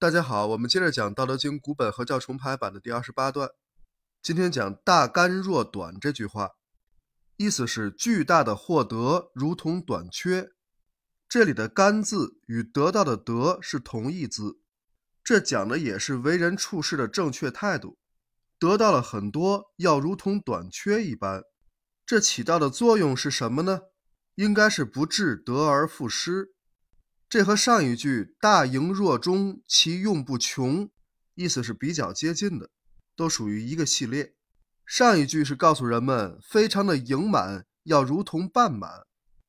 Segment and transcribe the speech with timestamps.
[0.00, 3.50] 大家好，我们接着讲《道德经》古本合教重排版的第二十八段。
[4.22, 6.50] 今天讲“大干若短”这句话，
[7.36, 10.50] 意思是巨大的获得如同短缺。
[11.28, 14.60] 这里的“干”字与得到的“得”是同义字，
[15.24, 17.98] 这讲的也是为人处事的正确态度。
[18.56, 21.42] 得到了很多，要如同短缺一般。
[22.06, 23.80] 这起到的作用是什么呢？
[24.36, 26.52] 应该是不致得而复失。
[27.28, 30.88] 这和上一句“大盈若中，其用不穷”
[31.36, 32.70] 意思是比较接近的，
[33.14, 34.34] 都属于一个系列。
[34.86, 39.04] 上一句是告诉人们非常的盈满，要如同半满，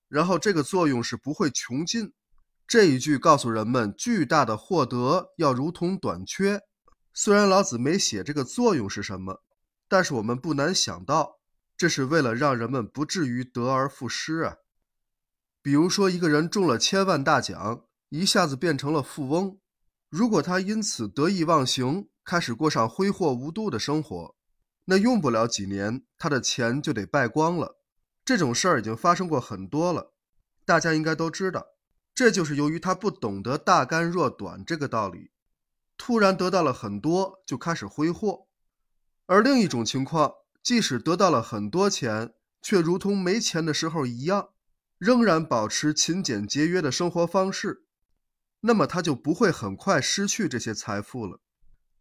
[0.10, 2.12] 然后这个作用是不会穷尽。
[2.68, 6.60] 这一句告诉人们巨大的获得要如同短缺。
[7.14, 9.42] 虽然老子没写这个作用是什么，
[9.88, 11.40] 但是我们不难想到，
[11.78, 14.56] 这是为了让人们不至于得而复失啊。
[15.62, 19.60] 比如说，一个人中了千万大奖，一下子变成了富翁。
[20.10, 24.36] 如果他因此得意忘形，开始过上挥霍无度的生活，
[24.86, 27.78] 那用不了几年，他的钱就得败光了。
[28.24, 30.14] 这种事儿已经发生过很多了，
[30.66, 31.66] 大家应该都知道。
[32.16, 35.32] 这就是由于他不懂得“大干若短”这个道理，
[35.98, 38.48] 突然得到了很多，就开始挥霍。
[39.26, 44.50] 而另一种情况，即使得到了很多钱，却如同没钱的时候一样。
[45.00, 47.86] 仍然保持勤俭节约的生活方式，
[48.60, 51.40] 那么他就不会很快失去这些财富了。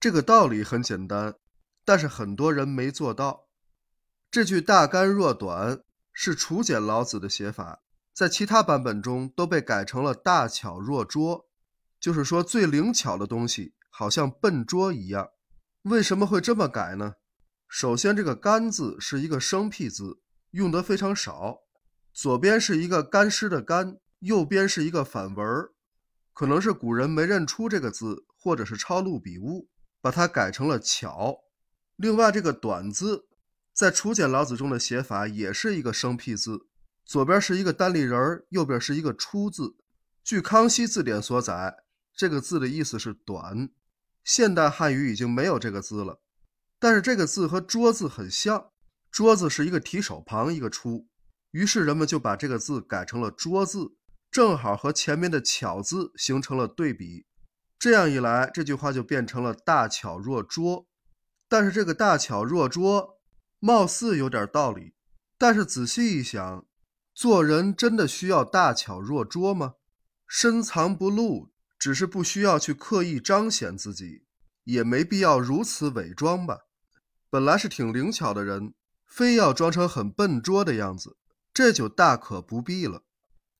[0.00, 1.36] 这个道理很简单，
[1.84, 3.46] 但是很多人没做到。
[4.32, 5.80] 这句“大干若短”
[6.12, 7.82] 是楚简老子的写法，
[8.12, 11.46] 在其他版本中都被改成了“大巧若拙”，
[12.00, 15.28] 就是说最灵巧的东西好像笨拙一样。
[15.82, 17.14] 为什么会这么改呢？
[17.68, 21.60] 首先，这个“干”字是一个生僻字，用得非常少。
[22.20, 25.70] 左边是一个干湿的干，右边是一个反文儿，
[26.32, 29.68] 可能是古人没认出这个字，或者是抄录笔误，
[30.00, 31.44] 把它改成了巧。
[31.94, 33.28] 另外，这个短字
[33.72, 36.66] 在楚简老子中的写法也是一个生僻字，
[37.04, 39.76] 左边是一个单立人儿，右边是一个出字。
[40.24, 41.76] 据康熙字典所载，
[42.16, 43.70] 这个字的意思是短。
[44.24, 46.20] 现代汉语已经没有这个字了，
[46.80, 48.72] 但是这个字和桌字很像，
[49.08, 51.06] 桌子是一个提手旁一个出。
[51.58, 53.96] 于是人们就把这个字改成了“拙”字，
[54.30, 57.26] 正好和前面的“巧”字形成了对比。
[57.80, 60.86] 这样一来，这句话就变成了“大巧若拙”。
[61.50, 63.18] 但是这个“大巧若拙”
[63.58, 64.94] 貌似有点道理，
[65.36, 66.64] 但是仔细一想，
[67.12, 69.74] 做人真的需要大巧若拙吗？
[70.28, 74.22] 深藏不露，只是不需要去刻意彰显自己，
[74.62, 76.58] 也没必要如此伪装吧？
[77.28, 81.16] 本来是挺灵巧的人，非要装成很笨拙的样子。
[81.58, 83.02] 这就大可不必了，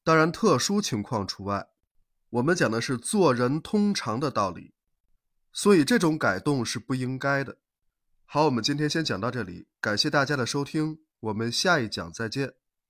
[0.04, 1.66] 当然特殊情况除外。
[2.31, 4.72] 我们讲的是做人通常的道理，
[5.53, 7.59] 所以这种改动是不应该的。
[8.25, 12.58] 好，我们今天先讲到这里，感谢大家的收听，我们下一讲再见。